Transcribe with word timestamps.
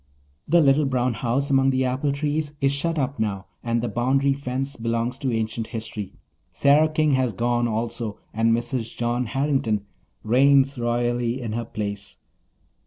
The 0.47 0.61
little 0.61 0.85
brown 0.87 1.13
house 1.13 1.51
among 1.51 1.69
the 1.69 1.85
apple 1.85 2.11
trees 2.11 2.55
is 2.59 2.71
shut 2.71 2.97
up 2.97 3.19
now 3.19 3.45
and 3.63 3.83
the 3.83 3.87
boundary 3.87 4.33
fence 4.33 4.75
belongs 4.75 5.15
to 5.19 5.31
ancient 5.31 5.67
history. 5.67 6.13
Sarah 6.49 6.89
King 6.89 7.11
has 7.11 7.33
gone 7.33 7.67
also 7.67 8.17
and 8.33 8.51
Mrs. 8.51 8.95
John 8.97 9.27
Harrington 9.27 9.85
reigns 10.23 10.79
royally 10.79 11.39
in 11.39 11.53
her 11.53 11.65
place. 11.65 12.17